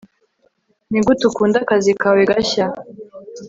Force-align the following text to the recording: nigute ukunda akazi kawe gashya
nigute 0.89 1.23
ukunda 1.25 1.57
akazi 1.63 1.91
kawe 2.01 2.21
gashya 2.29 2.65